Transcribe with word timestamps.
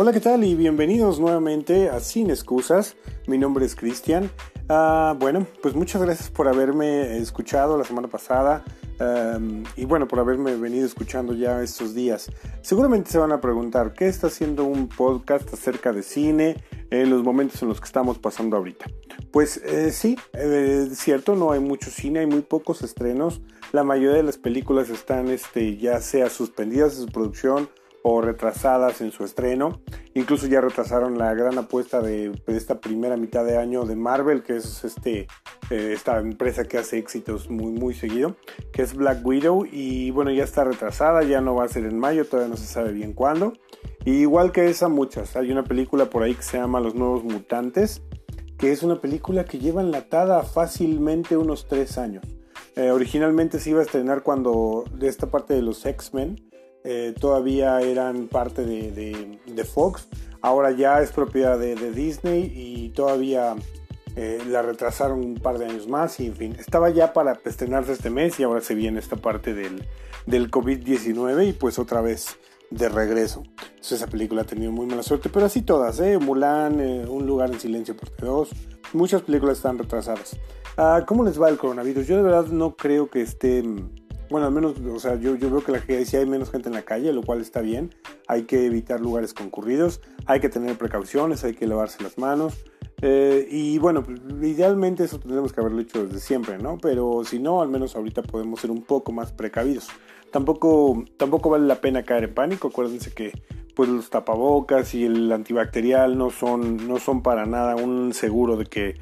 Hola, 0.00 0.12
¿qué 0.12 0.20
tal? 0.20 0.44
Y 0.44 0.54
bienvenidos 0.54 1.18
nuevamente 1.18 1.90
a 1.90 1.98
Sin 1.98 2.30
Excusas. 2.30 2.94
Mi 3.26 3.36
nombre 3.36 3.66
es 3.66 3.74
Cristian. 3.74 4.30
Ah, 4.68 5.16
bueno, 5.18 5.44
pues 5.60 5.74
muchas 5.74 6.00
gracias 6.00 6.30
por 6.30 6.46
haberme 6.46 7.18
escuchado 7.18 7.76
la 7.76 7.82
semana 7.82 8.06
pasada 8.06 8.62
um, 9.00 9.64
y 9.76 9.86
bueno, 9.86 10.06
por 10.06 10.20
haberme 10.20 10.54
venido 10.54 10.86
escuchando 10.86 11.34
ya 11.34 11.60
estos 11.64 11.96
días. 11.96 12.30
Seguramente 12.62 13.10
se 13.10 13.18
van 13.18 13.32
a 13.32 13.40
preguntar, 13.40 13.92
¿qué 13.92 14.06
está 14.06 14.28
haciendo 14.28 14.62
un 14.62 14.88
podcast 14.88 15.52
acerca 15.52 15.92
de 15.92 16.04
cine 16.04 16.62
en 16.92 17.10
los 17.10 17.24
momentos 17.24 17.60
en 17.62 17.68
los 17.68 17.80
que 17.80 17.86
estamos 17.86 18.20
pasando 18.20 18.56
ahorita? 18.56 18.86
Pues 19.32 19.56
eh, 19.64 19.90
sí, 19.90 20.16
eh, 20.32 20.86
es 20.92 20.98
cierto, 20.98 21.34
no 21.34 21.50
hay 21.50 21.58
mucho 21.58 21.90
cine, 21.90 22.20
hay 22.20 22.26
muy 22.26 22.42
pocos 22.42 22.82
estrenos. 22.82 23.40
La 23.72 23.82
mayoría 23.82 24.18
de 24.18 24.22
las 24.22 24.38
películas 24.38 24.90
están 24.90 25.26
este, 25.26 25.76
ya 25.76 26.00
sea 26.00 26.30
suspendidas 26.30 26.94
en 26.94 27.00
su 27.00 27.08
producción 27.08 27.68
o 28.02 28.20
retrasadas 28.20 29.00
en 29.00 29.10
su 29.10 29.24
estreno. 29.24 29.80
Incluso 30.14 30.46
ya 30.46 30.60
retrasaron 30.60 31.18
la 31.18 31.34
gran 31.34 31.58
apuesta 31.58 32.00
de, 32.00 32.32
esta 32.46 32.80
primera 32.80 33.16
mitad 33.16 33.44
de 33.44 33.56
año 33.56 33.84
de 33.84 33.96
Marvel, 33.96 34.42
que 34.42 34.56
es 34.56 34.84
este, 34.84 35.28
eh, 35.70 35.92
esta 35.94 36.18
empresa 36.18 36.64
que 36.64 36.78
hace 36.78 36.98
éxitos 36.98 37.50
muy, 37.50 37.72
muy 37.72 37.94
seguido, 37.94 38.36
que 38.72 38.82
es 38.82 38.94
Black 38.94 39.24
Widow. 39.24 39.66
Y 39.70 40.10
bueno, 40.10 40.30
ya 40.30 40.44
está 40.44 40.64
retrasada, 40.64 41.22
ya 41.22 41.40
no 41.40 41.54
va 41.54 41.64
a 41.64 41.68
ser 41.68 41.84
en 41.84 41.98
mayo, 41.98 42.24
todavía 42.26 42.50
no 42.50 42.56
se 42.56 42.66
sabe 42.66 42.92
bien 42.92 43.12
cuándo. 43.12 43.52
igual 44.04 44.52
que 44.52 44.68
esa, 44.68 44.88
muchas. 44.88 45.36
Hay 45.36 45.50
una 45.50 45.64
película 45.64 46.06
por 46.06 46.22
ahí 46.22 46.34
que 46.34 46.42
se 46.42 46.58
llama 46.58 46.80
Los 46.80 46.94
Nuevos 46.94 47.24
Mutantes, 47.24 48.02
que 48.58 48.72
es 48.72 48.82
una 48.82 49.00
película 49.00 49.44
que 49.44 49.58
lleva 49.58 49.82
enlatada 49.82 50.42
fácilmente 50.42 51.36
unos 51.36 51.68
tres 51.68 51.96
años. 51.96 52.24
Eh, 52.78 52.90
originalmente 52.90 53.58
se 53.58 53.70
iba 53.70 53.80
a 53.80 53.82
estrenar 53.82 54.22
cuando 54.22 54.84
de 54.94 55.08
esta 55.08 55.30
parte 55.30 55.54
de 55.54 55.62
los 55.62 55.84
X-Men, 55.84 56.47
eh, 56.90 57.12
todavía 57.12 57.82
eran 57.82 58.28
parte 58.28 58.64
de, 58.64 59.64
Fox, 59.64 60.08
ahora 60.40 60.70
ya 60.70 61.02
es 61.02 61.12
propiedad 61.12 61.58
de, 61.58 61.74
Disney 61.92 62.50
y 62.54 62.88
todavía 62.88 63.56
eh, 64.16 64.40
la 64.48 64.62
retrasaron 64.62 65.18
un 65.22 65.34
par 65.34 65.58
de 65.58 65.66
años 65.66 65.86
más 65.86 66.18
y 66.18 66.28
en 66.28 66.34
fin, 66.34 66.56
estaba 66.58 66.88
ya 66.88 67.12
para 67.12 67.38
estrenarse 67.44 67.92
este 67.92 68.08
mes 68.08 68.40
y 68.40 68.44
ahora 68.44 68.62
se 68.62 68.74
viene 68.74 69.00
esta 69.00 69.16
parte 69.16 69.52
del, 69.52 69.86
del 70.24 70.50
COVID-19 70.50 71.50
y 71.50 71.52
pues 71.52 71.78
otra 71.78 72.00
vez 72.00 72.38
de 72.70 72.88
regreso. 72.88 73.42
Esa 73.82 74.06
película 74.06 74.40
ha 74.40 74.46
tenido 74.46 74.72
muy 74.72 74.86
mala 74.86 75.02
suerte, 75.02 75.28
pero 75.28 75.44
así 75.44 75.60
todas, 75.60 76.00
¿eh? 76.00 76.16
Mulan, 76.16 76.80
eh, 76.80 77.04
Un 77.06 77.26
lugar 77.26 77.50
en 77.50 77.60
silencio 77.60 77.94
parte 77.94 78.24
2, 78.24 78.48
muchas 78.94 79.20
películas 79.20 79.58
están 79.58 79.76
retrasadas. 79.76 80.38
Ah, 80.78 81.04
¿Cómo 81.06 81.22
les 81.22 81.38
va 81.38 81.50
el 81.50 81.58
coronavirus? 81.58 82.06
Yo 82.06 82.16
de 82.16 82.22
verdad 82.22 82.46
no 82.46 82.76
creo 82.76 83.10
que 83.10 83.20
esté 83.20 83.62
bueno, 84.30 84.46
al 84.46 84.52
menos, 84.52 84.74
o 84.78 85.00
sea, 85.00 85.16
yo, 85.16 85.34
yo 85.36 85.50
veo 85.50 85.62
que 85.62 85.72
la 85.72 86.04
si 86.04 86.16
hay 86.16 86.26
menos 86.26 86.50
gente 86.50 86.68
en 86.68 86.74
la 86.74 86.82
calle, 86.82 87.12
lo 87.12 87.22
cual 87.22 87.40
está 87.40 87.60
bien. 87.60 87.94
Hay 88.26 88.42
que 88.42 88.66
evitar 88.66 89.00
lugares 89.00 89.34
concurridos, 89.34 90.00
hay 90.26 90.40
que 90.40 90.48
tener 90.48 90.76
precauciones, 90.76 91.44
hay 91.44 91.54
que 91.54 91.66
lavarse 91.66 92.02
las 92.02 92.18
manos. 92.18 92.54
Eh, 93.00 93.46
y 93.50 93.78
bueno, 93.78 94.02
pues, 94.02 94.20
idealmente 94.42 95.04
eso 95.04 95.20
tendremos 95.20 95.52
que 95.52 95.60
haberlo 95.60 95.80
hecho 95.80 96.06
desde 96.06 96.20
siempre, 96.20 96.58
¿no? 96.58 96.78
Pero 96.78 97.22
si 97.24 97.38
no, 97.38 97.62
al 97.62 97.68
menos 97.68 97.94
ahorita 97.96 98.22
podemos 98.22 98.60
ser 98.60 98.70
un 98.70 98.82
poco 98.82 99.12
más 99.12 99.32
precavidos. 99.32 99.88
Tampoco, 100.30 101.04
tampoco 101.16 101.50
vale 101.50 101.66
la 101.66 101.80
pena 101.80 102.02
caer 102.02 102.24
en 102.24 102.34
pánico. 102.34 102.68
Acuérdense 102.68 103.12
que 103.12 103.32
pues 103.74 103.88
los 103.88 104.10
tapabocas 104.10 104.92
y 104.94 105.04
el 105.04 105.30
antibacterial 105.30 106.18
no 106.18 106.30
son, 106.30 106.88
no 106.88 106.98
son 106.98 107.22
para 107.22 107.46
nada 107.46 107.76
un 107.76 108.12
seguro 108.12 108.56
de 108.56 108.66
que 108.66 108.96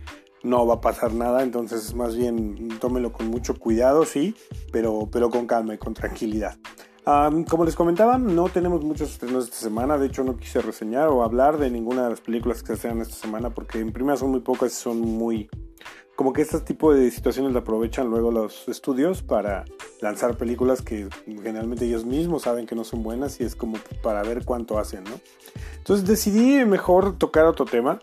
no 0.47 0.67
va 0.67 0.75
a 0.75 0.81
pasar 0.81 1.13
nada, 1.13 1.43
entonces 1.43 1.95
más 1.95 2.17
bien 2.17 2.69
tómelo 2.81 3.13
con 3.13 3.29
mucho 3.29 3.59
cuidado, 3.59 4.05
sí, 4.05 4.35
pero, 4.73 5.09
pero 5.11 5.29
con 5.31 5.47
calma 5.47 5.75
y 5.75 5.79
con 5.79 5.93
tranquilidad. 5.93 6.57
como 7.05 7.65
les 7.65 7.75
comentaba, 7.75 8.19
no 8.19 8.49
tenemos 8.49 8.83
muchos 8.83 9.13
estrenos 9.13 9.45
esta 9.45 9.57
semana, 9.57 9.99
de 9.99 10.07
hecho 10.07 10.25
no 10.25 10.37
quise 10.37 10.61
reseñar 10.63 11.09
o 11.09 11.23
hablar 11.23 11.59
de 11.59 11.71
ninguna 11.71 12.05
de 12.05 12.11
las 12.11 12.21
películas 12.21 12.63
que 12.63 12.69
se 12.69 12.73
estrenan 12.75 13.03
esta 13.03 13.17
semana 13.17 13.51
porque 13.51 13.81
en 13.81 13.93
primera 13.93 14.17
son 14.17 14.31
muy 14.31 14.41
pocas 14.41 14.73
y 14.73 14.77
son 14.77 15.01
muy... 15.01 15.51
Como 16.15 16.33
que 16.33 16.41
este 16.41 16.59
tipo 16.61 16.95
de 16.95 17.11
situaciones 17.11 17.53
la 17.53 17.59
aprovechan 17.59 18.09
luego 18.09 18.31
los 18.31 18.69
estudios 18.69 19.23
para 19.23 19.67
lanzar 20.01 20.39
películas 20.39 20.81
que 20.81 21.11
generalmente 21.27 21.85
ellos 21.85 22.07
mismos 22.07 22.45
saben 22.45 22.65
que 22.65 22.75
no 22.75 22.85
son 22.85 23.03
buenas 23.03 23.39
y 23.39 23.45
es 23.45 23.55
como 23.55 23.77
para 24.03 24.23
ver 24.23 24.47
cuánto 24.47 24.79
hacen, 24.79 25.05
¿no? 25.05 25.21
Entonces 25.77 26.07
decidí 26.09 26.65
mejor 26.65 27.19
tocar 27.19 27.45
otro 27.45 27.67
tema 27.67 28.01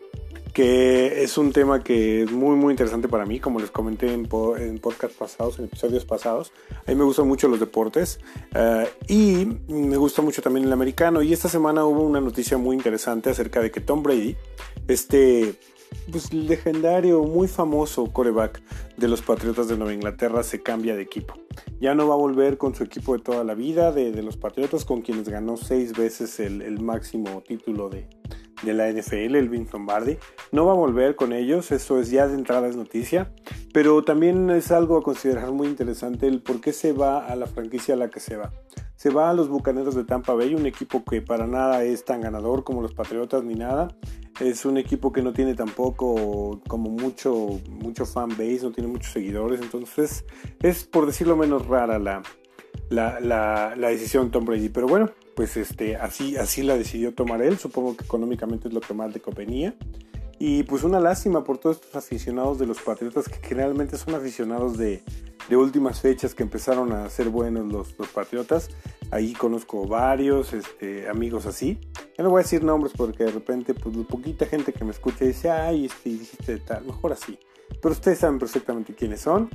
que 0.54 1.24
es 1.24 1.38
un 1.40 1.52
tema 1.52 1.84
que 1.84 2.24
es 2.24 2.32
muy 2.32 2.56
muy 2.56 2.72
interesante 2.72 3.08
para 3.08 3.26
mí, 3.26 3.40
como 3.40 3.60
les 3.60 3.72
comenté 3.72 4.14
en, 4.14 4.30
en 4.60 4.78
podcast 4.80 5.16
pasados, 5.18 5.58
en 5.58 5.66
episodios 5.66 6.06
pasados. 6.06 6.52
A 6.86 6.92
mí 6.92 6.96
me 6.96 7.04
gustan 7.04 7.28
mucho 7.28 7.48
los 7.48 7.60
deportes 7.60 8.20
eh, 8.54 8.88
y 9.08 9.48
me 9.68 9.98
gusta 9.98 10.22
mucho 10.22 10.42
también 10.44 10.68
el 10.68 10.74
americano. 10.74 11.24
Y 11.24 11.34
esta 11.34 11.50
semana 11.50 11.86
hubo 11.86 12.02
una 12.02 12.22
noticia 12.22 12.58
muy 12.58 12.76
interesante 12.76 13.32
acerca 13.32 13.62
de 13.62 13.72
que 13.72 13.82
Tom 13.82 14.04
Brady, 14.04 14.38
este 14.88 15.56
pues, 16.12 16.32
legendario, 16.32 17.24
muy 17.24 17.48
famoso 17.48 18.14
coreback 18.14 18.62
de 18.98 19.08
los 19.08 19.24
Patriotas 19.24 19.68
de 19.68 19.76
Nueva 19.76 19.94
Inglaterra, 19.94 20.44
se 20.44 20.62
cambia 20.62 20.96
de 20.96 21.02
equipo. 21.02 21.34
Ya 21.82 21.96
no 21.96 22.08
va 22.08 22.14
a 22.14 22.18
volver 22.18 22.60
con 22.60 22.76
su 22.76 22.84
equipo 22.84 23.18
de 23.18 23.24
toda 23.24 23.44
la 23.44 23.56
vida, 23.56 23.92
de, 23.92 24.22
los 24.22 24.38
Patriotas, 24.38 24.86
con 24.86 25.02
quienes 25.02 25.30
ganó 25.30 25.58
seis 25.58 25.94
veces 25.94 26.40
el 26.40 26.80
máximo 26.80 27.42
título 27.42 27.90
de, 27.90 28.08
de 28.64 28.74
la 28.74 28.90
NFL, 28.90 29.36
el 29.36 29.50
Vince 29.50 29.74
Lombardi. 29.74 30.18
No 30.52 30.66
va 30.66 30.74
a 30.74 30.76
volver 30.76 31.16
con 31.16 31.34
ellos, 31.34 31.72
eso 31.72 32.00
es 32.00 32.10
ya 32.10 32.28
de 32.28 32.36
entrada 32.36 32.68
es 32.68 32.76
noticia, 32.76 33.32
pero 33.74 34.04
también 34.04 34.50
es 34.50 34.72
algo 34.72 34.98
a 34.98 35.04
considerar 35.04 35.52
muy 35.52 35.68
interesante 35.68 36.28
el 36.28 36.42
por 36.42 36.62
qué 36.62 36.74
se 36.74 36.94
va 36.94 37.26
a 37.26 37.36
la 37.36 37.48
franquicia 37.48 37.96
a 37.96 37.98
la 37.98 38.10
que 38.10 38.20
se 38.20 38.38
va. 38.38 38.52
Se 38.96 39.10
va 39.10 39.30
a 39.30 39.34
los 39.34 39.50
Bucaneros 39.50 39.96
de 39.96 40.06
Tampa 40.06 40.34
Bay, 40.34 40.56
un 40.56 40.66
equipo 40.66 41.04
que 41.04 41.22
para 41.22 41.46
nada 41.46 41.84
es 41.84 42.06
tan 42.06 42.22
ganador 42.22 42.64
como 42.64 42.82
los 42.82 42.94
Patriotas 42.94 43.44
ni 43.44 43.56
nada. 43.56 43.90
Es 44.40 44.66
un 44.66 44.78
equipo 44.78 45.12
que 45.12 45.22
no 45.22 45.34
tiene 45.34 45.54
tampoco 45.54 46.62
como 46.68 46.90
mucho, 46.90 47.60
mucho 47.70 48.06
fan 48.06 48.30
base, 48.30 48.62
no 48.64 48.72
tiene 48.72 48.90
muchos 48.90 49.12
seguidores, 49.12 49.62
entonces 49.62 50.26
es 50.62 50.86
por 50.86 51.06
decirlo 51.06 51.36
menos 51.36 51.68
rara 51.68 52.00
la, 52.00 52.24
la, 52.90 53.20
la, 53.76 53.90
decisión 53.90 54.26
de 54.26 54.32
Tom 54.32 54.46
Brady. 54.46 54.70
Pero 54.70 54.88
bueno, 54.88 55.12
pues 55.36 55.58
este, 55.58 55.96
así, 55.96 56.38
así 56.38 56.64
la 56.64 56.78
decidió 56.78 57.14
tomar 57.14 57.42
él, 57.42 57.58
supongo 57.58 57.96
que 57.96 58.04
económicamente 58.06 58.68
es 58.68 58.74
lo 58.74 58.82
que 58.82 58.94
más 58.94 59.14
le 59.14 59.20
convenía. 59.20 59.76
Y 60.40 60.64
pues 60.64 60.84
una 60.84 61.00
lástima 61.00 61.44
por 61.44 61.58
todos 61.58 61.78
estos 61.78 61.96
aficionados 61.96 62.60
de 62.60 62.66
los 62.66 62.82
Patriotas, 62.82 63.30
que 63.30 63.40
generalmente 63.48 63.98
son 63.98 64.16
aficionados 64.16 64.78
de, 64.78 65.02
de 65.48 65.56
últimas 65.58 66.02
fechas 66.02 66.36
que 66.36 66.44
empezaron 66.44 66.92
a 66.92 67.10
ser 67.10 67.30
buenos 67.30 67.72
los, 67.72 67.98
los 67.98 68.10
Patriotas. 68.10 68.70
Ahí 69.12 69.34
conozco 69.34 69.88
varios 69.88 70.54
este, 70.54 71.08
amigos 71.08 71.46
así. 71.46 71.80
Ya 72.18 72.24
no 72.24 72.30
voy 72.30 72.42
a 72.42 72.44
decir 72.44 72.64
nombres 72.64 72.94
porque 72.96 73.24
de 73.24 73.32
repente, 73.32 73.74
pues 73.74 73.96
poquita 74.08 74.46
gente 74.46 74.74
que 74.74 74.84
me 74.84 74.92
escucha 74.92 75.24
dice, 75.24 75.50
ay, 75.50 75.86
este, 75.86 76.10
dijiste 76.10 76.58
tal, 76.58 76.86
mejor 76.86 77.14
así. 77.14 77.38
Pero 77.82 77.94
ustedes 77.94 78.20
saben 78.20 78.40
perfectamente 78.40 78.94
quiénes 78.94 79.22
son. 79.22 79.50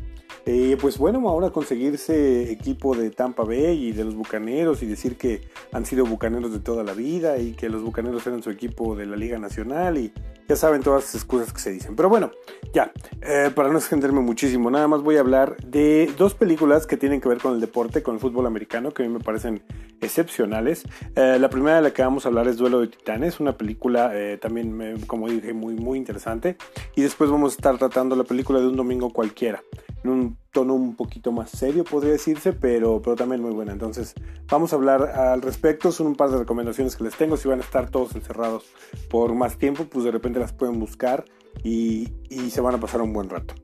Eh, 0.46 0.76
pues 0.80 0.98
bueno, 0.98 1.28
ahora 1.28 1.50
conseguirse 1.50 2.50
equipo 2.50 2.96
de 2.96 3.10
Tampa 3.10 3.44
Bay 3.44 3.88
y 3.88 3.92
de 3.92 4.04
los 4.04 4.14
Bucaneros 4.14 4.82
y 4.82 4.86
decir 4.86 5.16
que 5.16 5.42
han 5.72 5.84
sido 5.84 6.06
Bucaneros 6.06 6.52
de 6.52 6.60
toda 6.60 6.84
la 6.84 6.94
vida 6.94 7.38
y 7.38 7.52
que 7.52 7.68
los 7.68 7.82
Bucaneros 7.82 8.26
eran 8.26 8.42
su 8.42 8.50
equipo 8.50 8.96
de 8.96 9.06
la 9.06 9.16
Liga 9.16 9.38
Nacional 9.38 9.98
y 9.98 10.12
ya 10.48 10.56
saben 10.56 10.82
todas 10.82 11.04
las 11.04 11.14
excusas 11.14 11.52
que 11.52 11.60
se 11.60 11.70
dicen. 11.70 11.94
Pero 11.94 12.08
bueno, 12.08 12.30
ya, 12.72 12.92
eh, 13.20 13.50
para 13.54 13.68
no 13.68 13.78
extenderme 13.78 14.20
muchísimo, 14.20 14.70
nada 14.70 14.88
más 14.88 15.02
voy 15.02 15.16
a 15.16 15.20
hablar 15.20 15.56
de 15.58 16.12
dos 16.16 16.34
películas 16.34 16.86
que 16.86 16.96
tienen 16.96 17.20
que 17.20 17.28
ver 17.28 17.38
con 17.38 17.54
el 17.54 17.60
deporte, 17.60 18.02
con 18.02 18.14
el 18.14 18.20
fútbol 18.20 18.46
americano, 18.46 18.92
que 18.92 19.02
a 19.02 19.06
mí 19.06 19.12
me 19.12 19.20
parecen 19.20 19.62
excepcionales. 20.00 20.84
Eh, 21.14 21.38
la 21.38 21.50
primera 21.50 21.76
de 21.76 21.82
la 21.82 21.92
que 21.92 22.02
vamos 22.02 22.24
a 22.24 22.28
hablar 22.28 22.48
es 22.48 22.56
Duelo 22.56 22.80
de 22.80 22.88
Titanes, 22.88 23.40
una 23.40 23.56
película 23.56 24.12
también, 24.40 25.00
como 25.06 25.28
dije, 25.28 25.52
muy, 25.52 25.74
muy 25.74 25.98
interesante. 25.98 26.56
Y 26.96 27.02
después 27.02 27.30
vamos 27.30 27.52
a 27.52 27.56
estar 27.56 27.78
tratando 27.78 28.16
la 28.16 28.24
película 28.24 28.60
de 28.60 28.68
un 28.68 28.76
domingo 28.76 29.12
cualquiera 29.12 29.62
en 30.04 30.10
un 30.10 30.38
tono 30.52 30.74
un 30.74 30.96
poquito 30.96 31.32
más 31.32 31.50
serio, 31.50 31.84
podría 31.84 32.12
decirse, 32.12 32.52
pero, 32.52 33.00
pero 33.02 33.16
también 33.16 33.42
muy 33.42 33.52
buena. 33.52 33.72
Entonces, 33.72 34.14
vamos 34.50 34.72
a 34.72 34.76
hablar 34.76 35.02
al 35.02 35.42
respecto. 35.42 35.92
Son 35.92 36.06
un 36.06 36.16
par 36.16 36.30
de 36.30 36.38
recomendaciones 36.38 36.96
que 36.96 37.04
les 37.04 37.16
tengo. 37.16 37.36
Si 37.36 37.48
van 37.48 37.60
a 37.60 37.62
estar 37.62 37.90
todos 37.90 38.14
encerrados 38.14 38.64
por 39.10 39.34
más 39.34 39.58
tiempo, 39.58 39.84
pues 39.84 40.04
de 40.04 40.10
repente 40.10 40.38
las 40.38 40.52
pueden 40.52 40.78
buscar 40.78 41.24
y, 41.62 42.08
y 42.28 42.50
se 42.50 42.60
van 42.60 42.74
a 42.74 42.80
pasar 42.80 43.02
un 43.02 43.12
buen 43.12 43.28
rato. 43.28 43.54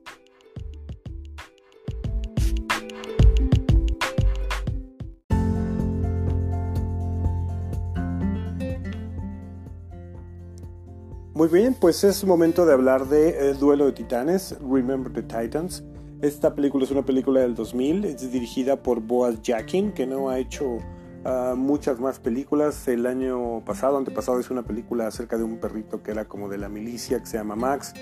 Muy 11.33 11.49
bien, 11.49 11.73
pues 11.73 12.05
es 12.05 12.23
momento 12.23 12.65
de 12.65 12.71
hablar 12.71 13.07
de 13.07 13.49
El 13.49 13.59
Duelo 13.59 13.87
de 13.87 13.91
Titanes, 13.91 14.57
Remember 14.61 15.11
the 15.11 15.21
Titans. 15.21 15.83
Esta 16.25 16.55
película 16.55 16.85
es 16.85 16.89
una 16.89 17.05
película 17.05 17.41
del 17.41 17.53
2000, 17.53 18.03
es 18.03 18.31
dirigida 18.31 18.81
por 18.81 18.99
Boaz 18.99 19.43
Jackin, 19.43 19.91
que 19.91 20.07
no 20.07 20.29
ha 20.29 20.39
hecho 20.39 20.79
ah, 21.23 21.53
muchas 21.55 21.99
más 21.99 22.17
películas. 22.17 22.87
El 22.87 23.05
año 23.05 23.63
pasado, 23.63 23.95
antepasado, 23.95 24.39
hizo 24.39 24.51
una 24.51 24.63
película 24.63 25.05
acerca 25.05 25.37
de 25.37 25.43
un 25.43 25.59
perrito 25.59 26.01
que 26.01 26.09
era 26.09 26.25
como 26.25 26.49
de 26.49 26.57
la 26.57 26.67
milicia, 26.67 27.19
que 27.19 27.27
se 27.27 27.37
llama 27.37 27.55
Max. 27.55 27.93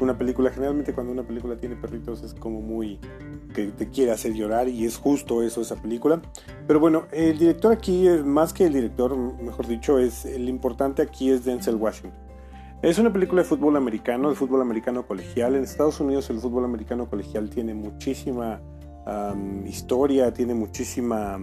una 0.00 0.16
película. 0.16 0.50
Generalmente 0.50 0.94
cuando 0.94 1.12
una 1.12 1.24
película 1.24 1.56
tiene 1.56 1.74
perritos 1.74 2.22
es 2.22 2.34
como 2.34 2.60
muy 2.60 3.00
que 3.52 3.66
te 3.72 3.88
quiere 3.90 4.12
hacer 4.12 4.32
llorar 4.34 4.68
y 4.68 4.84
es 4.84 4.96
justo 4.96 5.42
eso 5.42 5.60
esa 5.60 5.74
película. 5.74 6.22
Pero 6.68 6.78
bueno, 6.78 7.06
el 7.10 7.36
director 7.36 7.72
aquí, 7.72 8.08
más 8.24 8.52
que 8.52 8.66
el 8.66 8.74
director, 8.74 9.16
mejor 9.42 9.66
dicho, 9.66 9.98
es 9.98 10.24
el 10.24 10.48
importante 10.48 11.02
aquí 11.02 11.30
es 11.30 11.44
Denzel 11.44 11.74
Washington. 11.74 12.25
Es 12.82 12.98
una 12.98 13.12
película 13.12 13.42
de 13.42 13.48
fútbol 13.48 13.76
americano, 13.76 14.28
de 14.28 14.36
fútbol 14.36 14.60
americano 14.60 15.06
colegial. 15.06 15.56
En 15.56 15.64
Estados 15.64 15.98
Unidos 15.98 16.28
el 16.28 16.38
fútbol 16.38 16.64
americano 16.64 17.08
colegial 17.08 17.48
tiene 17.48 17.74
muchísima 17.74 18.60
historia, 19.66 20.32
tiene 20.32 20.52
muchísima, 20.54 21.38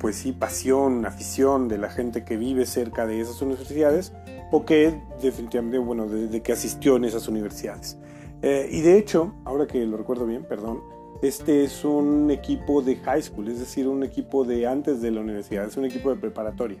pues 0.00 0.16
sí, 0.16 0.32
pasión, 0.32 1.04
afición 1.04 1.68
de 1.68 1.76
la 1.76 1.90
gente 1.90 2.24
que 2.24 2.38
vive 2.38 2.64
cerca 2.64 3.06
de 3.06 3.20
esas 3.20 3.42
universidades 3.42 4.14
o 4.50 4.64
que 4.64 4.98
definitivamente, 5.22 5.78
bueno, 5.78 6.08
de, 6.08 6.42
que 6.42 6.52
asistió 6.52 6.96
en 6.96 7.04
esas 7.04 7.28
universidades. 7.28 7.98
Eh, 8.40 8.68
y 8.72 8.80
de 8.80 8.96
hecho, 8.96 9.34
ahora 9.44 9.66
que 9.66 9.84
lo 9.84 9.98
recuerdo 9.98 10.24
bien, 10.24 10.44
perdón, 10.48 10.80
este 11.20 11.64
es 11.64 11.84
un 11.84 12.30
equipo 12.30 12.80
de 12.80 12.96
high 12.96 13.22
school, 13.22 13.48
es 13.48 13.58
decir, 13.58 13.86
un 13.86 14.02
equipo 14.02 14.44
de 14.44 14.66
antes 14.66 15.02
de 15.02 15.10
la 15.10 15.20
universidad, 15.20 15.66
es 15.66 15.76
un 15.76 15.84
equipo 15.84 16.08
de 16.08 16.16
preparatoria. 16.16 16.78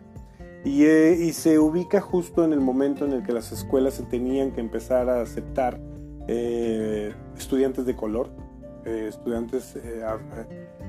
Y, 0.64 0.84
eh, 0.84 1.16
y 1.18 1.32
se 1.32 1.58
ubica 1.58 2.00
justo 2.00 2.44
en 2.44 2.52
el 2.52 2.60
momento 2.60 3.04
en 3.04 3.12
el 3.12 3.22
que 3.22 3.32
las 3.32 3.52
escuelas 3.52 3.94
se 3.94 4.02
tenían 4.04 4.50
que 4.52 4.60
empezar 4.60 5.08
a 5.08 5.22
aceptar 5.22 5.80
eh, 6.26 7.14
estudiantes 7.36 7.86
de 7.86 7.94
color 7.94 8.30
eh, 8.88 9.08
estudiantes 9.08 9.76
eh, 9.76 10.02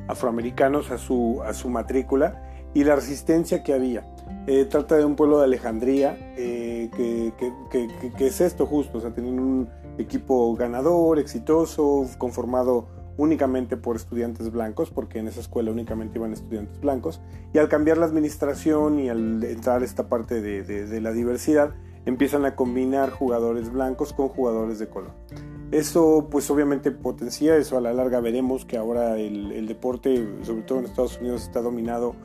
afroamericanos 0.08 0.90
a 0.90 0.98
su, 0.98 1.42
a 1.44 1.54
su 1.54 1.70
matrícula 1.70 2.42
y 2.74 2.86
la 2.86 2.96
resistencia 2.96 3.62
que 3.62 3.74
había. 3.74 4.06
Eh, 4.48 4.66
trata 4.66 4.96
de 4.96 5.04
un 5.04 5.18
pueblo 5.18 5.40
de 5.40 5.46
Alejandría 5.46 6.16
que, 6.36 7.34
que, 7.70 8.26
es 8.26 8.40
esto 8.40 8.66
justo, 8.66 9.00
o 9.00 9.02
sea, 9.02 9.12
tienen 9.12 9.40
un 9.40 9.70
equipo 9.98 10.56
ganador, 10.56 11.20
exitoso, 11.20 12.06
conformado 12.18 12.88
únicamente 13.20 13.78
por 13.78 13.96
estudiantes 13.96 14.52
blancos, 14.52 14.90
porque 14.90 15.20
en 15.20 15.28
esa 15.28 15.42
escuela 15.42 15.72
únicamente 15.72 16.18
iban 16.18 16.34
estudiantes 16.34 16.80
blancos, 16.80 17.22
y 17.54 17.60
al 17.60 17.70
cambiar 17.70 17.98
la 17.98 18.06
administración 18.06 19.00
y 19.00 19.10
al 19.10 19.44
entrar 19.44 19.84
esta 19.84 20.10
parte 20.10 20.42
de, 20.42 20.64
de 20.64 21.02
la 21.02 21.12
diversidad, 21.12 21.76
empiezan 22.06 22.46
a 22.46 22.56
combinar 22.56 23.12
jugadores 23.12 23.72
blancos 23.72 24.14
con 24.14 24.30
jugadores 24.30 24.80
de 24.80 24.88
color. 24.88 25.12
Eso 25.72 26.28
pues 26.32 26.50
obviamente 26.50 26.90
potencia, 26.92 27.56
eso 27.56 27.78
a 27.78 27.82
la 27.82 27.94
larga 27.94 28.20
veremos 28.20 28.66
que 28.66 28.78
ahora 28.78 29.18
el, 29.18 29.68
deporte, 29.68 30.28
sobre 30.42 30.64
todo 30.64 30.80
en 30.80 30.86
Estados 30.86 31.20
Unidos, 31.20 31.44
está 31.44 31.62
dominado 31.62 32.16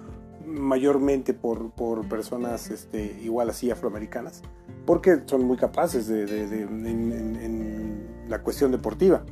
mayormente 0.46 1.35
por, 1.35 1.70
por 1.73 2.08
personas 2.08 2.70
este, 2.70 3.19
igual 3.23 3.50
así 3.50 3.70
afroamericanas, 3.70 4.41
porque 4.87 5.20
son 5.26 5.44
muy 5.44 5.58
capaces 5.58 6.06
de, 6.06 6.62
en, 6.62 8.25
la 8.29 8.43
cuestión 8.43 8.73
deportiva. 8.73 9.25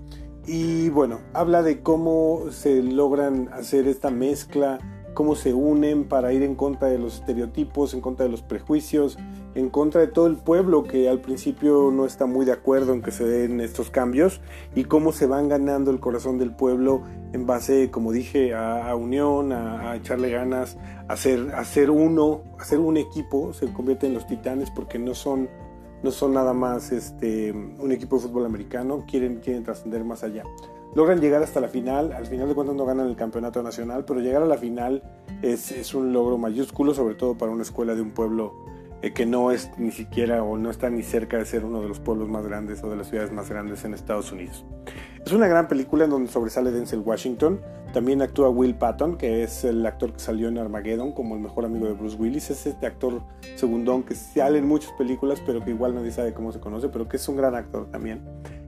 Y 0.47 0.89
bueno, 0.89 1.21
habla 1.35 1.63
de 1.63 1.83
cómo 1.83 2.51
se 2.51 2.83
logran 2.83 3.49
hacer 3.53 3.87
esta 3.87 4.11
mezcla, 4.11 4.79
cómo 5.15 5.37
se 5.37 5.55
unen 5.55 6.05
para 6.05 6.33
ir 6.33 6.43
en 6.43 6.55
contra 6.55 6.89
de 6.89 6.99
los 6.99 7.17
estereotipos, 7.17 7.95
en 7.95 8.01
contra 8.01 8.25
de 8.25 8.31
los 8.31 8.43
prejuicios, 8.43 9.19
en 9.55 9.71
contra 9.71 10.01
de 10.01 10.09
todo 10.09 10.27
el 10.27 10.37
pueblo 10.37 10.85
que 10.85 11.09
al 11.09 11.21
principio 11.21 11.91
no 11.93 12.07
está 12.07 12.27
muy 12.27 12.45
de 12.45 12.53
acuerdo 12.53 12.93
en 12.93 13.03
que 13.03 13.11
se 13.11 13.25
den 13.25 13.61
estos 13.61 13.91
cambios 13.91 14.41
y 14.75 14.85
cómo 14.85 15.13
se 15.13 15.27
van 15.27 15.49
ganando 15.49 15.91
el 15.91 16.01
corazón 16.01 16.39
del 16.39 16.55
pueblo 16.55 17.03
en 17.33 17.47
base, 17.47 17.91
como 17.91 18.13
dije, 18.13 18.55
a, 18.55 18.95
unión, 18.97 19.53
a, 19.53 19.95
echarle 19.97 20.31
ganas, 20.31 20.77
a 21.09 21.13
hacer, 21.13 21.53
hacer 21.55 21.91
uno, 21.91 22.43
hacer 22.59 22.79
un 22.79 22.97
equipo, 22.97 23.53
se 23.53 23.73
convierte 23.73 24.07
en 24.07 24.15
los 24.15 24.27
titanes 24.27 24.71
porque 24.71 24.99
no 24.99 25.15
son, 25.15 25.49
no 26.03 26.11
son 26.11 26.35
nada 26.35 26.53
más 26.53 26.93
este, 26.93 27.53
un 27.53 27.93
equipo 27.93 28.17
de 28.17 28.23
fútbol 28.23 28.47
americano, 28.47 29.05
quieren, 29.09 29.41
quieren 29.41 29.63
trascender 29.63 30.05
más 30.05 30.23
allá. 30.25 30.45
Logran 30.95 31.21
llegar 31.21 31.43
hasta 31.43 31.61
la 31.61 31.69
final, 31.69 32.13
al 32.13 32.27
final 32.27 32.49
de 32.49 32.55
cuentas 32.55 32.77
no 32.77 32.85
ganan 32.85 33.07
el 33.07 33.17
campeonato 33.17 33.63
nacional, 33.63 34.05
pero 34.05 34.21
llegar 34.21 34.43
a 34.43 34.47
la 34.47 34.59
final 34.59 35.03
es, 35.41 35.73
es 35.73 35.95
un 35.95 36.13
logro 36.13 36.37
mayúsculo, 36.37 36.93
sobre 36.93 37.15
todo 37.15 37.39
para 37.39 37.51
una 37.51 37.63
escuela 37.63 37.95
de 37.95 38.03
un 38.03 38.11
pueblo 38.11 38.53
eh, 39.03 39.13
que 39.13 39.27
no 39.27 39.51
es 39.51 39.71
ni 39.79 39.91
siquiera 39.91 40.45
o 40.45 40.57
no 40.57 40.71
está 40.71 40.89
ni 40.89 41.03
cerca 41.03 41.37
de 41.37 41.45
ser 41.45 41.65
uno 41.65 41.83
de 41.83 41.89
los 41.89 41.99
pueblos 41.99 42.29
más 42.29 42.47
grandes 42.47 42.85
o 42.85 42.89
de 42.91 42.97
las 42.97 43.09
ciudades 43.09 43.33
más 43.33 43.51
grandes 43.51 43.85
en 43.85 43.95
Estados 43.95 44.31
Unidos. 44.31 44.65
Es 45.27 45.33
una 45.33 45.49
gran 45.49 45.67
película 45.67 46.05
en 46.05 46.11
donde 46.11 46.31
sobresale 46.31 46.71
Denzel 46.71 47.01
Washington. 47.01 47.61
También 47.93 48.23
actúa 48.23 48.49
Will 48.49 48.77
Patton, 48.77 49.19
que 49.19 49.43
es 49.43 49.65
el 49.65 49.85
actor 49.85 50.13
que 50.13 50.21
salió 50.21 50.49
en 50.49 50.57
Armageddon 50.57 51.13
como 51.13 51.35
el 51.35 51.41
mejor 51.41 51.65
amigo 51.65 51.87
de 51.87 51.95
Bruce 51.95 52.17
Willis. 52.17 52.51
Es 52.51 52.65
este 52.65 52.87
actor 52.87 53.23
segundón 53.57 54.05
que 54.05 54.15
sale 54.15 54.59
en 54.59 54.69
muchas 54.69 54.93
películas, 54.93 55.43
pero 55.45 55.65
que 55.65 55.71
igual 55.71 55.97
nadie 55.97 56.13
sabe 56.13 56.33
cómo 56.33 56.53
se 56.53 56.61
conoce, 56.61 56.89
pero 56.89 57.09
que 57.09 57.17
es 57.17 57.29
un 57.29 57.37
gran 57.37 57.57
actor 57.57 57.91
también. 57.91 58.23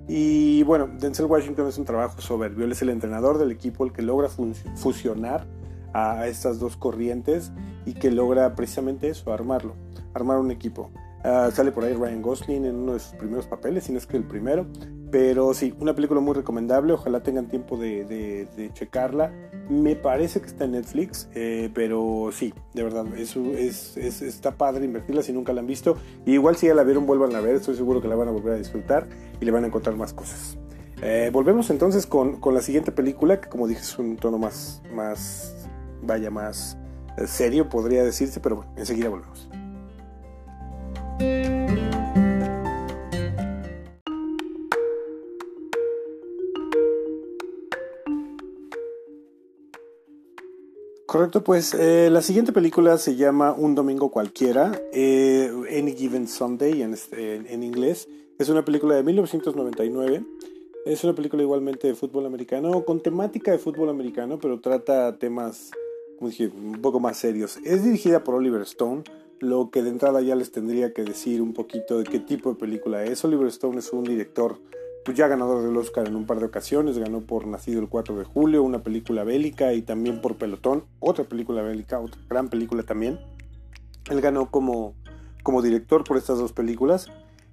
Y 0.09 0.65
bueno, 0.65 0.89
Denzel 0.99 1.27
Washington 1.27 1.69
es 1.69 1.79
un 1.79 1.85
trabajo 1.85 2.21
soberbio. 2.21 2.65
Él 2.65 2.73
es 2.73 2.83
el 2.83 2.91
entrenador 2.91 3.39
del 3.39 3.53
equipo, 3.53 3.85
el 3.85 3.93
que 3.93 4.03
logra 4.03 4.29
fusionar 4.29 5.47
a 5.93 6.27
estas 6.27 6.59
dos 6.59 6.77
corrientes 6.77 7.53
y 7.87 7.95
que 7.95 8.11
logra 8.11 8.57
precisamente 8.57 9.09
eso, 9.09 9.33
armarlo 9.33 9.84
armar 10.15 10.39
un 10.39 10.51
equipo. 10.51 10.91
Ah, 11.25 11.51
sale 11.53 11.73
por 11.73 11.85
ahí 11.85 11.95
Ryan 11.95 12.21
Gosling 12.21 12.67
en 12.67 12.75
uno 12.75 12.93
de 12.93 13.01
sus 13.01 13.15
primeros 13.15 13.47
papeles, 13.47 13.85
si 13.85 13.93
no 13.93 13.99
es 13.99 14.07
que 14.07 14.17
el 14.17 14.25
primero. 14.25 14.67
Pero 15.11 15.55
sí, 15.55 15.75
una 15.79 15.95
película 15.95 16.21
muy 16.21 16.35
recomendable. 16.35 16.93
Ojalá 16.93 17.23
tengan 17.23 17.49
tiempo 17.49 17.79
de, 17.79 18.71
checarla. 18.75 19.33
Me 19.71 19.97
parece 19.97 20.41
que 20.41 20.49
está 20.49 20.65
en 20.65 20.73
Netflix, 20.73 21.29
eh, 21.35 21.71
pero 21.73 22.29
sí, 22.31 22.53
de 22.75 22.83
verdad, 22.83 23.07
eso 23.17 23.41
es, 23.57 23.97
está 23.97 24.53
padre 24.59 24.85
invertirla 24.85 25.23
si 25.23 25.33
nunca 25.33 25.55
la 25.55 25.61
han 25.61 25.67
visto. 25.67 25.97
Y 26.27 26.33
igual 26.33 26.57
si 26.57 26.67
ya 26.67 26.75
la 26.75 26.83
vieron, 26.83 27.07
vuelvan 27.07 27.35
a 27.35 27.41
ver. 27.41 27.55
Estoy 27.55 27.77
seguro 27.77 28.03
que 28.03 28.09
la 28.09 28.17
van 28.17 28.29
a 28.29 28.31
volver 28.31 28.55
a 28.55 28.59
disfrutar 28.59 29.07
y 29.41 29.45
le 29.45 29.51
van 29.51 29.65
a 29.65 29.69
encontrar 29.69 29.97
más 29.97 30.13
cosas. 30.13 30.59
Eh, 31.01 31.31
volvemos 31.33 31.71
entonces 31.71 32.07
con, 32.07 32.41
con, 32.41 32.55
la 32.55 32.61
siguiente 32.61 32.93
película, 32.93 33.41
que 33.41 33.49
como 33.49 33.67
dije 33.67 33.81
es 33.81 33.99
un 33.99 34.17
tono 34.17 34.39
más, 34.39 34.83
más 34.93 35.69
vaya, 36.03 36.31
más 36.31 36.77
eh, 37.17 37.27
serio, 37.27 37.69
podría 37.69 38.05
decirse, 38.05 38.41
pero 38.41 38.57
bueno, 38.57 38.73
enseguida 38.77 39.09
volvemos. 39.09 39.49
Correcto, 51.15 51.45
pues 51.45 51.75
eh, 51.75 52.11
la 52.11 52.23
siguiente 52.23 52.53
película 52.53 52.99
se 52.99 53.15
llama 53.15 53.53
Un 53.53 53.77
Domingo 53.77 54.11
Cualquiera, 54.11 54.73
eh, 54.93 55.49
Any 55.71 55.93
Given 55.93 56.27
Sunday 56.27 56.83
este, 56.83 57.37
en, 57.37 57.63
inglés. 57.63 58.09
Es 58.37 58.49
una 58.49 58.65
película 58.65 58.97
de 58.97 59.05
1999. 59.05 60.25
Es 60.87 61.05
una 61.05 61.15
película 61.15 61.45
igualmente 61.45 61.87
de 61.87 61.95
fútbol 61.95 62.27
americano, 62.27 62.85
con 62.85 63.01
temática 63.01 63.53
de 63.53 63.59
fútbol 63.59 63.91
americano, 63.91 64.41
pero 64.41 64.59
trata 64.59 65.17
temas, 65.17 65.71
un 66.19 66.81
poco 66.83 66.99
más 66.99 67.17
serios. 67.17 67.59
Es 67.65 67.85
dirigida 67.85 68.25
por 68.25 68.35
Oliver 68.35 68.63
Stone, 68.63 69.05
lo 69.41 69.71
que 69.71 69.83
de 69.83 69.91
entrada 69.91 70.21
ya 70.21 70.35
les 70.35 70.51
tendría 70.51 70.93
que 70.93 71.05
decir 71.05 71.43
un 71.43 71.53
poquito 71.53 71.99
de 71.99 72.05
qué 72.05 72.19
tipo 72.19 72.51
de 72.51 72.57
película 72.57 73.05
es. 73.05 73.25
Oliver 73.25 73.49
Stone 73.49 73.79
es 73.79 73.93
un 73.93 74.05
director 74.05 74.59
pues 75.05 75.19
ya 75.19 75.29
ganador 75.29 75.63
del 75.63 75.77
Oscar 75.77 76.09
en 76.09 76.17
un 76.17 76.25
par 76.25 76.41
de 76.41 76.47
ocasiones, 76.47 76.97
ganó 76.97 77.21
por 77.21 77.47
Nacido 77.47 77.81
el 77.81 77.91
4 77.91 78.17
de 78.17 78.25
julio, 78.25 78.63
una 78.63 78.83
película 78.83 79.23
bélica 79.23 79.75
y 79.75 79.83
también 79.83 80.23
por 80.23 80.37
Pelotón, 80.37 80.85
otra 80.99 81.25
película 81.25 81.61
bélica, 81.61 82.01
otra 82.01 82.19
gran 82.29 82.49
película 82.49 82.85
también. 82.85 83.21
Él 84.11 84.23
ganó 84.23 84.51
como, 84.51 84.95
como 85.43 85.61
director 85.61 86.05
por 86.05 86.17
estas 86.17 86.39
dos 86.39 86.53
películas 86.53 87.11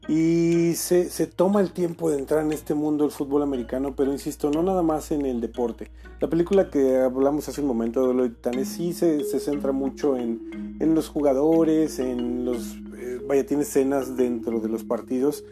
y 0.08 0.74
se, 0.76 1.10
se, 1.10 1.28
toma 1.28 1.62
el 1.62 1.72
tiempo 1.72 2.10
de 2.10 2.18
entrar 2.18 2.44
en 2.44 2.52
este 2.52 2.74
mundo 2.74 3.04
del 3.04 3.12
fútbol 3.12 3.44
americano, 3.44 3.96
pero 3.96 4.12
insisto, 4.12 4.50
no 4.50 4.64
nada 4.64 4.82
más 4.82 5.12
en 5.12 5.26
el 5.26 5.42
deporte. 5.42 5.92
La 6.20 6.30
película 6.30 6.70
que 6.70 6.98
hablamos 6.98 7.48
hace 7.48 7.62
un 7.62 7.68
momento 7.68 8.08
de 8.08 8.14
los 8.14 8.30
Titanes 8.30 8.68
sí 8.68 8.94
se, 8.94 9.24
se, 9.24 9.40
centra 9.40 9.72
mucho 9.72 10.18
en, 10.18 10.78
en, 10.80 10.96
los 10.96 11.08
jugadores, 11.08 12.00
en 12.00 12.46
los... 12.46 12.76
Eh, 12.98 13.22
vaya, 13.28 13.46
tiene 13.46 13.64
escenas 13.64 14.18
dentro 14.18 14.60
de 14.60 14.70
los 14.70 14.84
partidos 14.84 15.44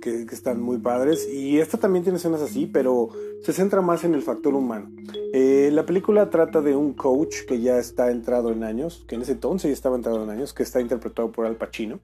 que, 0.00 0.26
están 0.32 0.60
muy 0.60 0.78
padres. 0.78 1.28
Y 1.30 1.58
esta 1.58 1.78
también 1.78 2.02
tiene 2.02 2.18
escenas 2.18 2.40
así, 2.40 2.66
pero 2.66 3.10
se 3.42 3.52
centra 3.52 3.80
más 3.80 4.04
en 4.04 4.14
el 4.14 4.22
factor 4.22 4.54
humano. 4.54 4.90
Eh, 5.32 5.70
la 5.72 5.84
película 5.84 6.30
trata 6.30 6.62
de 6.62 6.74
un 6.74 6.94
coach 6.94 7.44
que 7.46 7.60
ya 7.60 7.78
está 7.78 8.10
entrado 8.10 8.50
en 8.50 8.64
años, 8.64 9.04
que 9.06 9.16
en 9.16 9.22
ese 9.22 9.32
entonces 9.32 9.68
ya 9.68 9.74
estaba 9.74 9.96
entrado 9.96 10.22
en 10.24 10.30
años, 10.30 10.54
que 10.54 10.62
está 10.62 10.80
interpretado 10.80 11.30
por 11.30 11.46
Al 11.46 11.56
Pacino, 11.56 12.00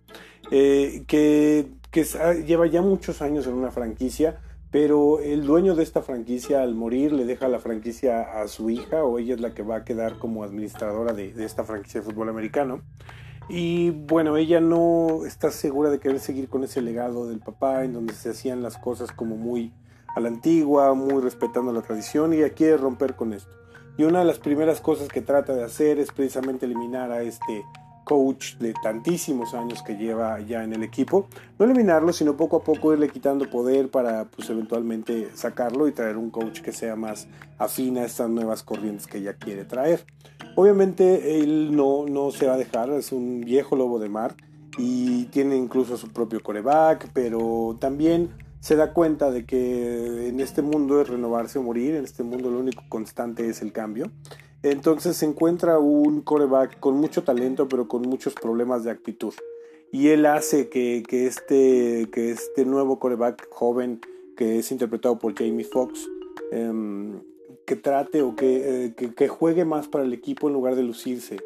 eh, 0.50 1.04
que, 1.06 1.68
que 1.92 2.04
ah, 2.20 2.32
lleva 2.32 2.66
ya 2.66 2.82
muchos 2.82 3.22
años 3.22 3.46
en 3.46 3.54
una 3.54 3.70
franquicia. 3.70 4.40
Pero 4.72 5.20
el 5.20 5.44
dueño 5.44 5.74
de 5.74 5.82
esta 5.82 6.00
franquicia 6.00 6.62
al 6.62 6.74
morir 6.74 7.12
le 7.12 7.26
deja 7.26 7.46
la 7.46 7.58
franquicia 7.60 8.40
a 8.40 8.48
su 8.48 8.70
hija 8.70 9.04
o 9.04 9.18
ella 9.18 9.34
es 9.34 9.40
la 9.40 9.52
que 9.52 9.62
va 9.62 9.76
a 9.76 9.84
quedar 9.84 10.18
como 10.18 10.44
administradora 10.44 11.12
de, 11.12 11.34
esta 11.44 11.62
franquicia 11.62 12.00
de 12.00 12.06
fútbol 12.06 12.30
americano. 12.30 12.80
Y 13.50 13.90
bueno, 13.90 14.38
ella 14.38 14.60
no 14.60 15.26
está 15.26 15.50
segura 15.50 15.90
de 15.90 16.00
querer 16.00 16.20
seguir 16.20 16.48
con 16.48 16.64
ese 16.64 16.80
legado 16.80 17.28
del 17.28 17.40
papá, 17.40 17.84
en 17.84 17.92
donde 17.92 18.14
se 18.14 18.30
hacían 18.30 18.62
las 18.62 18.78
cosas 18.78 19.12
como 19.12 19.36
muy 19.36 19.74
a 20.16 20.20
la 20.20 20.28
antigua, 20.28 20.94
muy 20.94 21.20
respetando 21.20 21.70
la 21.70 21.82
tradición, 21.82 22.32
y 22.32 22.38
ella 22.38 22.54
quiere 22.54 22.78
romper 22.78 23.14
con 23.14 23.34
esto. 23.34 23.50
Y 23.98 24.04
una 24.04 24.20
de 24.20 24.24
las 24.24 24.38
primeras 24.38 24.80
cosas 24.80 25.08
que 25.08 25.20
trata 25.20 25.54
de 25.54 25.64
hacer 25.64 25.98
es 25.98 26.12
precisamente 26.12 26.64
eliminar 26.64 27.12
a 27.12 27.20
este, 27.20 27.62
coach 28.04 28.56
de 28.56 28.74
tantísimos 28.82 29.54
años 29.54 29.82
que 29.82 29.96
lleva 29.96 30.40
ya 30.40 30.64
en 30.64 30.72
el 30.72 30.82
equipo. 30.82 31.26
No 31.58 31.64
eliminarlo, 31.64 32.12
sino 32.12 32.36
poco 32.36 32.56
a 32.56 32.64
poco 32.64 32.92
irle 32.92 33.08
quitando 33.08 33.48
poder 33.48 33.90
para 33.90 34.24
pues 34.26 34.48
eventualmente 34.50 35.30
sacarlo 35.34 35.88
y 35.88 35.92
traer 35.92 36.16
un 36.16 36.30
coach 36.30 36.60
que 36.60 36.72
sea 36.72 36.96
más 36.96 37.28
afín 37.58 37.98
a 37.98 38.04
estas 38.04 38.28
nuevas 38.28 38.62
corrientes 38.62 39.06
que 39.06 39.22
ya 39.22 39.34
quiere 39.34 39.64
traer. 39.64 40.04
Obviamente 40.56 41.40
él 41.40 41.74
no, 41.74 42.06
no 42.06 42.30
se 42.30 42.46
va 42.46 42.54
a 42.54 42.58
dejar, 42.58 42.90
es 42.90 43.12
un 43.12 43.40
viejo 43.40 43.76
lobo 43.76 43.98
de 43.98 44.08
mar 44.08 44.34
y 44.78 45.24
tiene 45.26 45.56
incluso 45.56 45.96
su 45.96 46.12
propio 46.12 46.42
coreback, 46.42 47.10
pero 47.12 47.76
también 47.80 48.30
se 48.60 48.76
da 48.76 48.92
cuenta 48.92 49.30
de 49.30 49.44
que 49.44 50.28
en 50.28 50.40
este 50.40 50.62
mundo 50.62 51.00
es 51.00 51.08
renovarse 51.08 51.58
o 51.58 51.62
morir, 51.62 51.96
en 51.96 52.04
este 52.04 52.22
mundo 52.22 52.50
lo 52.50 52.60
único 52.60 52.84
constante 52.88 53.48
es 53.48 53.60
el 53.60 53.72
cambio. 53.72 54.10
Entonces 54.62 55.16
se 55.16 55.26
encuentra 55.26 55.78
un 55.78 56.20
coreback 56.20 56.78
con 56.78 56.94
mucho 56.94 57.24
talento, 57.24 57.68
pero 57.68 57.88
con 57.88 58.02
muchos 58.02 58.34
problemas 58.34 58.84
de 58.84 58.90
actitud. 58.92 59.34
Y 59.90 60.08
él 60.08 60.24
hace 60.24 60.68
que, 60.68 61.02
este, 61.10 62.08
que 62.12 62.30
este 62.30 62.64
nuevo 62.64 62.98
coreback 62.98 63.48
joven, 63.50 64.00
que 64.36 64.58
es 64.58 64.70
interpretado 64.70 65.18
por 65.18 65.34
Jamie 65.34 65.64
Foxx, 65.64 66.08
em, 66.52 67.20
que 67.66 67.76
trate 67.76 68.22
o 68.22 68.34
eh, 68.40 68.94
que, 68.96 69.14
que, 69.14 69.28
juegue 69.28 69.64
más 69.64 69.88
para 69.88 70.04
el 70.04 70.12
equipo 70.12 70.48
en 70.48 70.54
lugar 70.54 70.76
de 70.76 70.82
lucirse 70.82 71.36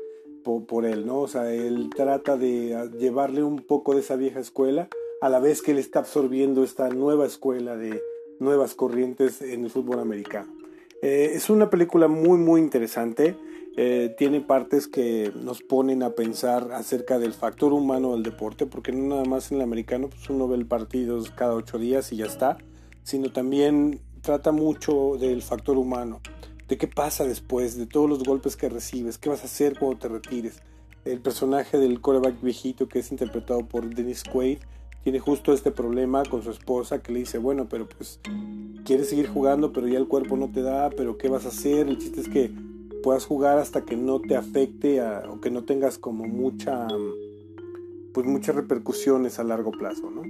por, 0.44 0.84
él, 0.84 1.06
¿no? 1.06 1.22
O 1.22 1.28
sea, 1.28 1.52
él 1.52 1.90
trata 1.94 2.36
de 2.36 2.88
llevarle 2.98 3.42
un 3.42 3.56
poco 3.56 3.94
de 3.94 4.00
esa 4.00 4.14
vieja 4.14 4.38
escuela, 4.38 4.88
a 5.20 5.28
la 5.28 5.40
vez 5.40 5.60
que 5.60 5.72
él 5.72 5.78
está 5.78 5.98
absorbiendo 6.00 6.62
esta 6.62 6.88
nueva 6.88 7.26
escuela 7.26 7.76
de 7.76 8.00
nuevas 8.38 8.74
corrientes 8.74 9.42
en 9.42 9.64
el 9.64 9.70
fútbol 9.70 9.98
americano. 9.98 10.55
Eh, 11.02 11.32
es 11.34 11.50
una 11.50 11.70
película 11.70 12.08
muy 12.08 12.38
muy 12.38 12.60
interesante. 12.60 13.36
Eh, 13.78 14.14
tiene 14.16 14.40
partes 14.40 14.88
que 14.88 15.30
nos 15.34 15.62
ponen 15.62 16.02
a 16.02 16.10
pensar 16.10 16.72
acerca 16.72 17.18
del 17.18 17.34
factor 17.34 17.74
humano 17.74 18.12
del 18.12 18.22
deporte, 18.22 18.64
porque 18.64 18.90
no 18.90 19.08
nada 19.08 19.24
más 19.24 19.52
en 19.52 19.58
el 19.58 19.62
americano, 19.62 20.08
pues 20.08 20.30
uno 20.30 20.48
ve 20.48 20.56
el 20.56 20.66
partido 20.66 21.22
cada 21.34 21.54
ocho 21.54 21.78
días 21.78 22.10
y 22.10 22.16
ya 22.16 22.24
está, 22.24 22.56
sino 23.02 23.30
también 23.30 24.00
trata 24.22 24.50
mucho 24.50 25.18
del 25.20 25.42
factor 25.42 25.76
humano, 25.76 26.22
de 26.68 26.78
qué 26.78 26.88
pasa 26.88 27.24
después, 27.24 27.76
de 27.76 27.86
todos 27.86 28.08
los 28.08 28.24
golpes 28.24 28.56
que 28.56 28.70
recibes, 28.70 29.18
qué 29.18 29.28
vas 29.28 29.42
a 29.42 29.44
hacer 29.44 29.78
cuando 29.78 29.98
te 29.98 30.08
retires. 30.08 30.62
El 31.04 31.20
personaje 31.20 31.78
del 31.78 32.00
coreback 32.00 32.40
viejito 32.40 32.88
que 32.88 33.00
es 33.00 33.12
interpretado 33.12 33.66
por 33.66 33.94
Dennis 33.94 34.24
Quaid 34.24 34.58
tiene 35.06 35.20
justo 35.20 35.52
este 35.52 35.70
problema 35.70 36.24
con 36.24 36.42
su 36.42 36.50
esposa 36.50 37.00
que 37.00 37.12
le 37.12 37.20
dice, 37.20 37.38
bueno, 37.38 37.68
pero 37.68 37.88
pues 37.88 38.18
quieres 38.84 39.08
seguir 39.08 39.28
jugando, 39.28 39.72
pero 39.72 39.86
ya 39.86 39.98
el 39.98 40.08
cuerpo 40.08 40.36
no 40.36 40.50
te 40.50 40.62
da, 40.62 40.90
pero 40.90 41.16
¿qué 41.16 41.28
vas 41.28 41.44
a 41.44 41.50
hacer? 41.50 41.86
El 41.86 41.98
chiste 41.98 42.22
es 42.22 42.28
que 42.28 42.50
puedas 43.04 43.24
jugar 43.24 43.56
hasta 43.58 43.82
que 43.82 43.96
no 43.96 44.20
te 44.20 44.34
afecte 44.34 45.00
o 45.00 45.40
que 45.40 45.52
no 45.52 45.62
tengas 45.62 45.96
como 45.96 46.24
mucha, 46.24 46.88
pues 48.12 48.26
muchas 48.26 48.56
repercusiones 48.56 49.38
a 49.38 49.44
largo 49.44 49.70
plazo, 49.70 50.10
¿no? 50.10 50.22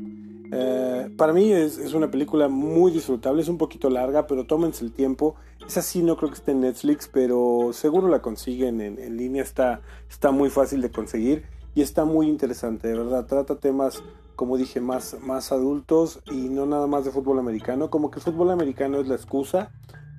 Eh, 0.53 1.11
para 1.17 1.33
mí 1.33 1.51
es, 1.55 1.79
es, 1.79 1.95
una 1.95 2.11
película 2.11 2.49
muy 2.49 2.93
disfrutable, 2.93 3.41
es 3.41 3.49
un 3.49 3.57
poquito 3.57 3.89
larga, 3.89 4.27
pero 4.27 4.45
tómense 4.45 4.85
el 4.85 4.93
tiempo. 4.93 5.37
Es 5.67 5.79
así, 5.79 6.03
no 6.03 6.19
creo 6.19 6.29
que 6.29 6.37
esté 6.37 6.51
en 6.53 6.61
Netflix, 6.61 7.09
pero 7.11 7.71
seguro 7.73 8.09
la 8.09 8.21
consiguen 8.21 8.83
en, 8.83 8.99
en 8.99 9.17
línea, 9.17 9.43
está, 9.43 9.81
está 10.11 10.33
muy 10.33 10.51
fácil 10.51 10.83
de 10.83 10.91
conseguir 10.91 11.45
y 11.75 11.81
está 11.81 12.05
muy 12.05 12.29
interesante, 12.29 12.89
de 12.89 12.99
verdad. 12.99 13.25
Trata 13.25 13.57
temas 13.57 14.03
como 14.37 14.57
dije, 14.57 14.81
más, 14.81 15.17
más 15.21 15.51
adultos 15.51 16.21
y 16.31 16.49
no 16.49 16.67
nada 16.67 16.87
más 16.87 17.05
de 17.05 17.11
fútbol 17.11 17.39
americano. 17.39 17.91
Como 17.91 18.11
que 18.11 18.19
el 18.19 18.25
fútbol 18.25 18.51
americano 18.51 19.01
es 19.01 19.09
la 19.09 19.15
excusa 19.15 19.73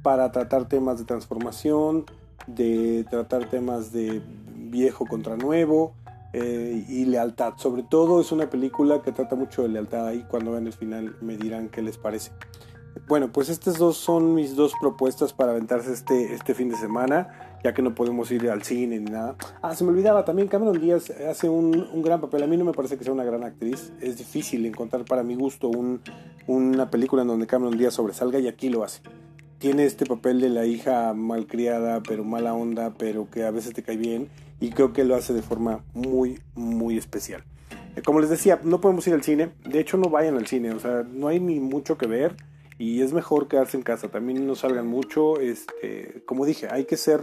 para 0.03 0.31
tratar 0.31 0.67
temas 0.67 0.99
de 0.99 1.05
transformación, 1.05 2.05
de 2.47 3.05
tratar 3.09 3.49
temas 3.49 3.91
de 3.91 4.21
viejo 4.55 5.05
contra 5.05 5.37
nuevo 5.37 5.93
eh, 6.33 6.85
y 6.89 7.05
lealtad. 7.05 7.53
Sobre 7.57 7.83
todo 7.83 8.19
es 8.19 8.31
una 8.31 8.49
película 8.49 9.01
que 9.01 9.11
trata 9.11 9.35
mucho 9.35 9.61
de 9.61 9.69
lealtad 9.69 10.11
y 10.11 10.23
cuando 10.23 10.51
vean 10.51 10.67
el 10.67 10.73
final 10.73 11.15
me 11.21 11.37
dirán 11.37 11.69
qué 11.69 11.81
les 11.81 11.97
parece. 11.97 12.31
Bueno, 13.07 13.31
pues 13.31 13.49
estas 13.49 13.77
dos 13.77 13.97
son 13.97 14.33
mis 14.33 14.55
dos 14.55 14.73
propuestas 14.81 15.31
para 15.31 15.51
aventarse 15.51 15.93
este, 15.93 16.33
este 16.33 16.53
fin 16.55 16.69
de 16.69 16.75
semana, 16.77 17.46
ya 17.63 17.73
que 17.73 17.81
no 17.81 17.95
podemos 17.95 18.31
ir 18.31 18.49
al 18.49 18.63
cine 18.63 18.99
ni 18.99 19.11
nada. 19.11 19.35
Ah, 19.61 19.75
se 19.75 19.83
me 19.83 19.91
olvidaba, 19.91 20.25
también 20.25 20.47
Cameron 20.47 20.79
Díaz 20.79 21.09
hace 21.09 21.49
un, 21.49 21.87
un 21.91 22.01
gran 22.01 22.21
papel. 22.21 22.43
A 22.43 22.47
mí 22.47 22.57
no 22.57 22.65
me 22.65 22.73
parece 22.73 22.97
que 22.97 23.03
sea 23.03 23.13
una 23.13 23.23
gran 23.23 23.43
actriz. 23.43 23.91
Es 24.01 24.17
difícil 24.17 24.65
encontrar 24.65 25.05
para 25.05 25.23
mi 25.23 25.35
gusto 25.35 25.69
un, 25.69 26.01
una 26.47 26.89
película 26.89 27.23
en 27.23 27.27
donde 27.27 27.47
Cameron 27.47 27.77
Díaz 27.77 27.95
sobresalga 27.95 28.39
y 28.39 28.47
aquí 28.47 28.69
lo 28.69 28.83
hace. 28.83 29.01
Tiene 29.59 29.85
este 29.85 30.05
papel 30.05 30.39
de 30.39 30.49
la 30.49 30.65
hija 30.65 31.13
malcriada, 31.13 32.01
pero 32.03 32.23
mala 32.23 32.53
onda, 32.53 32.93
pero 32.97 33.29
que 33.29 33.43
a 33.43 33.51
veces 33.51 33.73
te 33.73 33.81
cae 33.81 33.97
bien 33.97 34.29
y 34.59 34.69
creo 34.69 34.93
que 34.93 35.03
lo 35.03 35.15
hace 35.15 35.33
de 35.33 35.41
forma 35.41 35.83
muy, 35.93 36.39
muy 36.53 36.97
especial. 36.97 37.43
Eh, 37.95 38.01
como 38.03 38.19
les 38.19 38.29
decía, 38.29 38.59
no 38.63 38.79
podemos 38.79 39.07
ir 39.07 39.13
al 39.13 39.23
cine. 39.23 39.49
De 39.67 39.79
hecho, 39.79 39.97
no 39.97 40.09
vayan 40.09 40.37
al 40.37 40.47
cine. 40.47 40.71
O 40.71 40.79
sea, 40.79 41.03
no 41.03 41.27
hay 41.27 41.39
ni 41.39 41.59
mucho 41.59 41.97
que 41.97 42.05
ver 42.05 42.35
y 42.77 43.01
es 43.01 43.13
mejor 43.13 43.47
quedarse 43.47 43.77
en 43.77 43.83
casa. 43.83 44.09
También 44.09 44.45
no 44.45 44.55
salgan 44.55 44.87
mucho. 44.87 45.39
Este, 45.39 46.23
como 46.25 46.45
dije, 46.45 46.67
hay 46.69 46.85
que 46.85 46.97
ser 46.97 47.21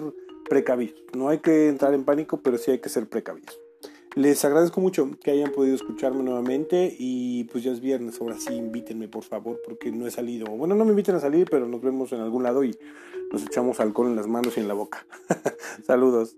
precavidos. 0.49 1.01
No 1.15 1.29
hay 1.29 1.39
que 1.39 1.69
entrar 1.69 1.95
en 1.95 2.05
pánico, 2.05 2.41
pero 2.43 2.59
sí 2.59 2.71
hay 2.71 2.79
que 2.79 2.89
ser 2.89 3.09
precavidos. 3.09 3.59
Les 4.15 4.45
agradezco 4.45 4.81
mucho 4.81 5.11
que 5.23 5.33
hayan 5.33 5.51
podido 5.51 5.75
escucharme 5.75 6.23
nuevamente 6.23 6.95
y 6.97 7.45
pues 7.45 7.65
ya 7.65 7.73
es 7.73 7.81
viernes, 7.81 8.21
ahora 8.21 8.39
sí 8.39 8.55
invítenme 8.55 9.09
por 9.09 9.25
favor 9.25 9.61
porque 9.67 9.91
no 9.91 10.07
he 10.07 10.11
salido. 10.13 10.47
Bueno, 10.47 10.77
no 10.77 10.85
me 10.85 10.91
inviten 10.91 11.17
a 11.17 11.21
salir, 11.21 11.49
pero 11.51 11.67
nos 11.67 11.83
vemos 11.83 12.13
en 12.13 12.21
algún 12.21 12.45
lado 12.45 12.63
y 12.63 12.79
nos 13.33 13.45
echamos 13.45 13.81
alcohol 13.81 14.07
en 14.07 14.17
las 14.17 14.29
manos 14.29 14.57
y 14.57 14.61
en 14.61 14.69
la 14.69 14.75
boca. 14.75 15.05
Saludos. 15.85 16.37